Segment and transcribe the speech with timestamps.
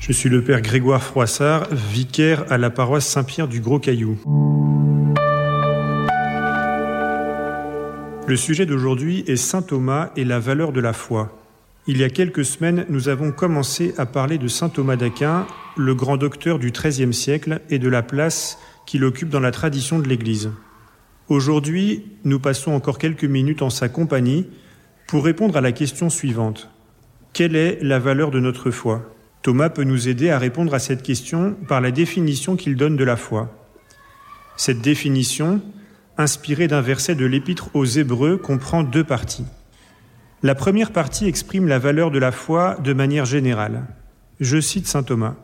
[0.00, 4.18] Je suis le père Grégoire Froissart, vicaire à la paroisse Saint-Pierre du Gros Caillou.
[8.26, 11.38] Le sujet d'aujourd'hui est Saint Thomas et la valeur de la foi.
[11.86, 15.46] Il y a quelques semaines, nous avons commencé à parler de Saint Thomas d'Aquin,
[15.76, 19.98] le grand docteur du XIIIe siècle, et de la place qu'il occupe dans la tradition
[19.98, 20.50] de l'Église.
[21.28, 24.46] Aujourd'hui, nous passons encore quelques minutes en sa compagnie
[25.06, 26.70] pour répondre à la question suivante.
[27.34, 29.14] Quelle est la valeur de notre foi?
[29.42, 33.04] Thomas peut nous aider à répondre à cette question par la définition qu'il donne de
[33.04, 33.50] la foi.
[34.56, 35.62] Cette définition,
[36.18, 39.46] inspirée d'un verset de l'Épître aux Hébreux, comprend deux parties.
[40.42, 43.86] La première partie exprime la valeur de la foi de manière générale.
[44.40, 45.36] Je cite Saint Thomas.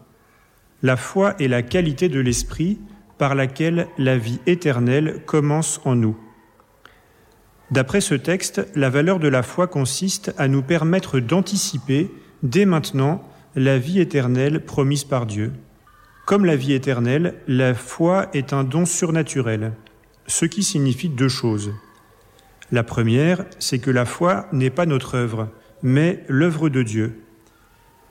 [0.82, 2.78] La foi est la qualité de l'esprit
[3.16, 6.18] par laquelle la vie éternelle commence en nous.
[7.70, 12.10] D'après ce texte, la valeur de la foi consiste à nous permettre d'anticiper
[12.42, 15.50] dès maintenant la vie éternelle promise par Dieu.
[16.26, 19.72] Comme la vie éternelle, la foi est un don surnaturel,
[20.26, 21.72] ce qui signifie deux choses.
[22.70, 25.48] La première, c'est que la foi n'est pas notre œuvre,
[25.82, 27.22] mais l'œuvre de Dieu.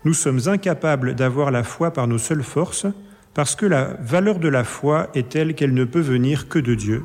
[0.04, 2.88] Nous sommes incapables d'avoir la foi par nos seules forces,
[3.36, 6.74] parce que la valeur de la foi est telle qu'elle ne peut venir que de
[6.74, 7.04] Dieu.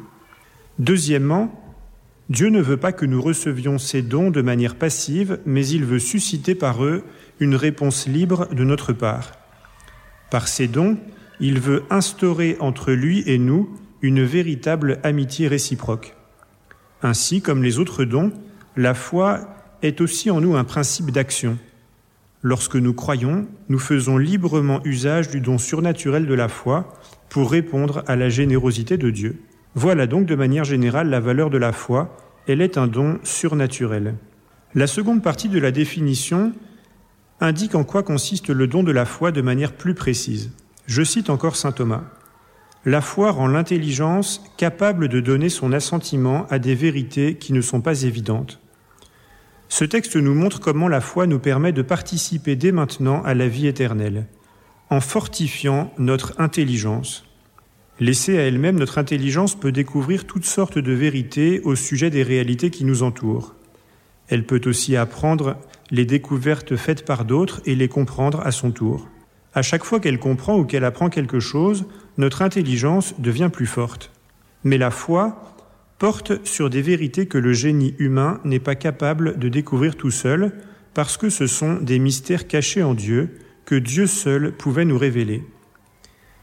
[0.78, 1.60] Deuxièmement,
[2.30, 5.98] Dieu ne veut pas que nous recevions ces dons de manière passive, mais il veut
[5.98, 7.02] susciter par eux
[7.40, 9.32] une réponse libre de notre part.
[10.30, 10.98] Par ces dons,
[11.40, 16.14] il veut instaurer entre lui et nous une véritable amitié réciproque.
[17.02, 18.32] Ainsi, comme les autres dons,
[18.76, 19.40] la foi
[19.82, 21.58] est aussi en nous un principe d'action.
[22.42, 26.94] Lorsque nous croyons, nous faisons librement usage du don surnaturel de la foi
[27.28, 29.42] pour répondre à la générosité de Dieu.
[29.74, 34.14] Voilà donc de manière générale la valeur de la foi, elle est un don surnaturel.
[34.74, 36.52] La seconde partie de la définition
[37.40, 40.50] indique en quoi consiste le don de la foi de manière plus précise.
[40.86, 42.04] Je cite encore Saint Thomas.
[42.84, 47.80] La foi rend l'intelligence capable de donner son assentiment à des vérités qui ne sont
[47.80, 48.58] pas évidentes.
[49.68, 53.48] Ce texte nous montre comment la foi nous permet de participer dès maintenant à la
[53.48, 54.26] vie éternelle,
[54.88, 57.24] en fortifiant notre intelligence.
[58.00, 62.70] Laissée à elle-même, notre intelligence peut découvrir toutes sortes de vérités au sujet des réalités
[62.70, 63.54] qui nous entourent.
[64.30, 65.56] Elle peut aussi apprendre
[65.90, 69.08] les découvertes faites par d'autres et les comprendre à son tour.
[69.52, 71.84] À chaque fois qu'elle comprend ou qu'elle apprend quelque chose,
[72.16, 74.12] notre intelligence devient plus forte.
[74.62, 75.56] Mais la foi
[75.98, 80.52] porte sur des vérités que le génie humain n'est pas capable de découvrir tout seul,
[80.94, 85.44] parce que ce sont des mystères cachés en Dieu que Dieu seul pouvait nous révéler.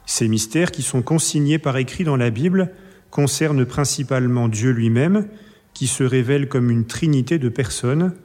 [0.05, 2.71] Ces mystères qui sont consignés par écrit dans la Bible
[3.09, 5.27] concernent principalement Dieu lui-même,
[5.77, 8.15] qui se révèle comme une trinité de personnes,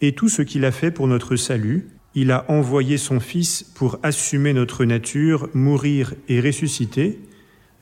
[0.00, 3.98] et tout ce qu'il a fait pour notre salut, il a envoyé son Fils pour
[4.02, 7.20] assumer notre nature, mourir et ressusciter,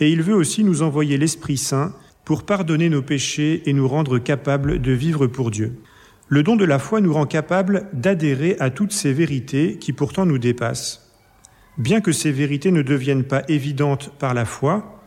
[0.00, 1.94] et il veut aussi nous envoyer l'Esprit Saint
[2.24, 5.78] pour pardonner nos péchés et nous rendre capables de vivre pour Dieu.
[6.26, 10.26] Le don de la foi nous rend capables d'adhérer à toutes ces vérités qui pourtant
[10.26, 11.12] nous dépassent.
[11.78, 15.00] Bien que ces vérités ne deviennent pas évidentes par la foi,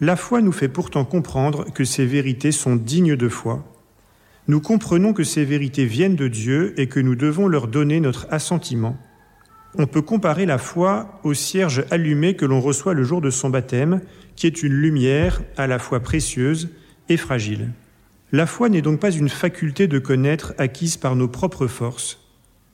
[0.00, 3.64] la foi nous fait pourtant comprendre que ces vérités sont dignes de foi
[4.46, 8.26] nous comprenons que ces vérités viennent de Dieu et que nous devons leur donner notre
[8.30, 8.98] assentiment.
[9.76, 13.48] On peut comparer la foi au cierge allumé que l'on reçoit le jour de son
[13.48, 14.02] baptême,
[14.36, 16.68] qui est une lumière à la fois précieuse
[17.08, 17.72] et fragile.
[18.32, 22.20] La foi n'est donc pas une faculté de connaître acquise par nos propres forces.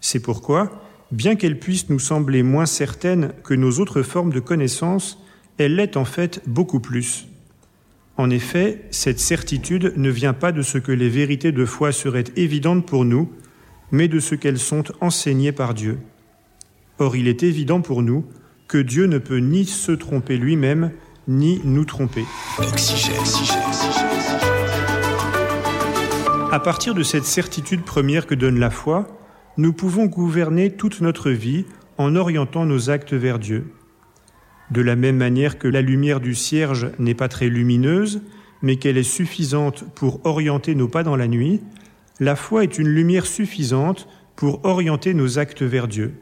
[0.00, 0.82] C'est pourquoi,
[1.12, 5.22] bien qu'elle puisse nous sembler moins certaine que nos autres formes de connaissance,
[5.60, 7.26] elle l'est en fait beaucoup plus.
[8.16, 12.24] En effet, cette certitude ne vient pas de ce que les vérités de foi seraient
[12.34, 13.30] évidentes pour nous,
[13.92, 15.98] mais de ce qu'elles sont enseignées par Dieu.
[16.98, 18.24] Or, il est évident pour nous
[18.68, 20.92] que Dieu ne peut ni se tromper lui-même,
[21.28, 22.24] ni nous tromper.
[26.52, 29.08] À partir de cette certitude première que donne la foi,
[29.58, 31.66] nous pouvons gouverner toute notre vie
[31.98, 33.66] en orientant nos actes vers Dieu.
[34.70, 38.22] De la même manière que la lumière du cierge n'est pas très lumineuse,
[38.62, 41.60] mais qu'elle est suffisante pour orienter nos pas dans la nuit,
[42.20, 44.06] la foi est une lumière suffisante
[44.36, 46.14] pour orienter nos actes vers Dieu.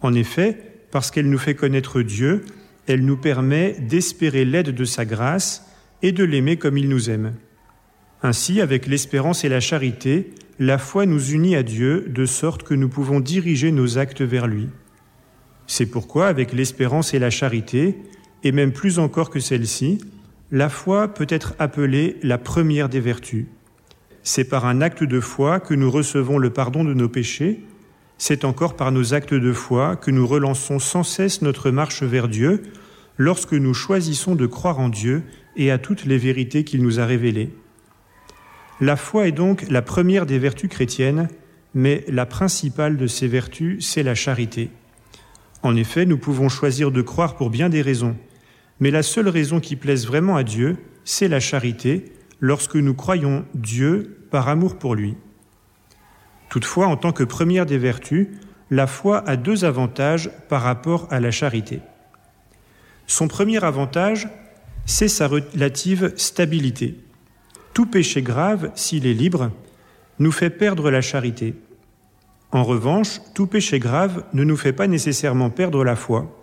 [0.00, 0.58] En effet,
[0.90, 2.44] parce qu'elle nous fait connaître Dieu,
[2.86, 5.66] elle nous permet d'espérer l'aide de sa grâce
[6.02, 7.34] et de l'aimer comme il nous aime.
[8.22, 12.74] Ainsi, avec l'espérance et la charité, la foi nous unit à Dieu de sorte que
[12.74, 14.68] nous pouvons diriger nos actes vers lui.
[15.68, 17.98] C'est pourquoi, avec l'espérance et la charité,
[18.42, 19.98] et même plus encore que celle-ci,
[20.50, 23.46] la foi peut être appelée la première des vertus.
[24.22, 27.60] C'est par un acte de foi que nous recevons le pardon de nos péchés,
[28.20, 32.26] C'est encore par nos actes de foi que nous relançons sans cesse notre marche vers
[32.26, 32.64] Dieu
[33.16, 35.22] lorsque nous choisissons de croire en Dieu
[35.54, 37.50] et à toutes les vérités qu'il nous a révélées.
[38.80, 41.28] La foi est donc la première des vertus chrétiennes,
[41.74, 44.70] mais la principale de ces vertus, c'est la charité.
[45.62, 48.16] En effet, nous pouvons choisir de croire pour bien des raisons,
[48.80, 53.44] mais la seule raison qui plaise vraiment à Dieu, c'est la charité, lorsque nous croyons
[53.54, 55.16] Dieu par amour pour lui.
[56.48, 58.28] Toutefois, en tant que première des vertus,
[58.70, 61.80] la foi a deux avantages par rapport à la charité.
[63.06, 64.28] Son premier avantage,
[64.86, 67.00] c'est sa relative stabilité.
[67.74, 69.50] Tout péché grave, s'il est libre,
[70.18, 71.54] nous fait perdre la charité.
[72.50, 76.34] En revanche, tout péché grave ne nous fait pas nécessairement perdre la foi.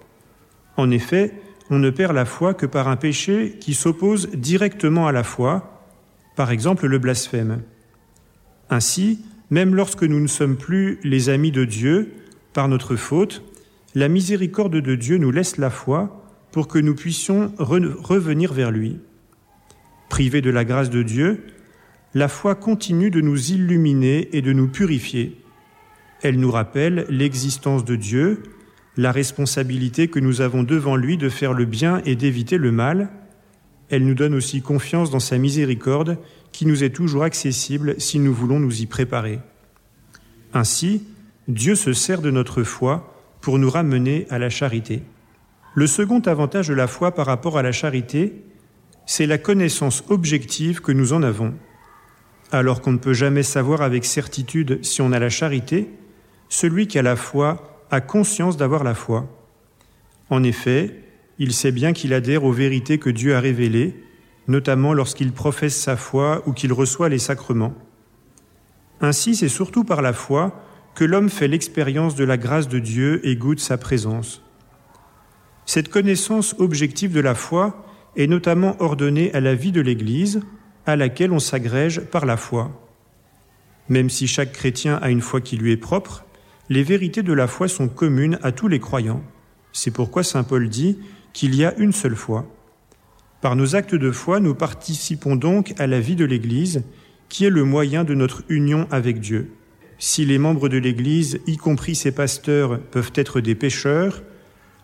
[0.77, 1.33] En effet,
[1.69, 5.81] on ne perd la foi que par un péché qui s'oppose directement à la foi,
[6.35, 7.63] par exemple le blasphème.
[8.69, 12.13] Ainsi, même lorsque nous ne sommes plus les amis de Dieu
[12.53, 13.43] par notre faute,
[13.95, 18.99] la miséricorde de Dieu nous laisse la foi pour que nous puissions revenir vers lui.
[20.09, 21.45] Privés de la grâce de Dieu,
[22.13, 25.41] la foi continue de nous illuminer et de nous purifier.
[26.25, 28.41] Elle nous rappelle l'existence de Dieu,
[28.97, 33.09] la responsabilité que nous avons devant lui de faire le bien et d'éviter le mal.
[33.91, 36.17] Elle nous donne aussi confiance dans sa miséricorde
[36.51, 39.39] qui nous est toujours accessible si nous voulons nous y préparer.
[40.51, 41.03] Ainsi,
[41.47, 45.03] Dieu se sert de notre foi pour nous ramener à la charité.
[45.75, 48.41] Le second avantage de la foi par rapport à la charité,
[49.05, 51.53] c'est la connaissance objective que nous en avons.
[52.51, 55.87] Alors qu'on ne peut jamais savoir avec certitude si on a la charité,
[56.49, 59.27] celui qui a la foi a conscience d'avoir la foi.
[60.29, 60.99] En effet,
[61.37, 63.95] il sait bien qu'il adhère aux vérités que Dieu a révélées,
[64.47, 67.73] notamment lorsqu'il professe sa foi ou qu'il reçoit les sacrements.
[69.01, 70.61] Ainsi, c'est surtout par la foi
[70.95, 74.41] que l'homme fait l'expérience de la grâce de Dieu et goûte sa présence.
[75.65, 80.41] Cette connaissance objective de la foi est notamment ordonnée à la vie de l'Église,
[80.85, 82.71] à laquelle on s'agrège par la foi.
[83.89, 86.24] Même si chaque chrétien a une foi qui lui est propre,
[86.69, 89.23] les vérités de la foi sont communes à tous les croyants.
[89.71, 90.97] C'est pourquoi Saint Paul dit
[91.33, 92.47] qu'il y a une seule foi.
[93.41, 96.83] Par nos actes de foi, nous participons donc à la vie de l'Église,
[97.29, 99.51] qui est le moyen de notre union avec Dieu.
[99.99, 104.23] Si les membres de l'Église, y compris ses pasteurs, peuvent être des pécheurs,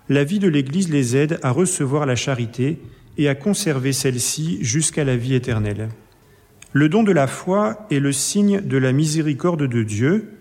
[0.09, 2.79] la vie de l'Église les aide à recevoir la charité
[3.17, 5.89] et à conserver celle-ci jusqu'à la vie éternelle.
[6.73, 10.31] Le don de la foi est le signe de la miséricorde de Dieu,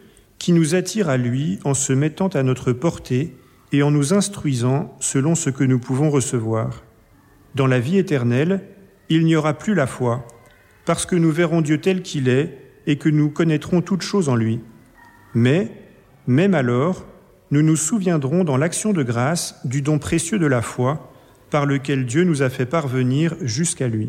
[0.41, 3.37] qui nous attire à lui en se mettant à notre portée
[3.73, 6.83] et en nous instruisant selon ce que nous pouvons recevoir.
[7.55, 8.63] Dans la vie éternelle,
[9.11, 10.27] il n'y aura plus la foi,
[10.87, 14.35] parce que nous verrons Dieu tel qu'il est et que nous connaîtrons toutes choses en
[14.35, 14.61] lui.
[15.35, 15.71] Mais,
[16.27, 17.05] même alors,
[17.51, 21.13] nous nous souviendrons dans l'action de grâce du don précieux de la foi
[21.51, 24.09] par lequel Dieu nous a fait parvenir jusqu'à lui.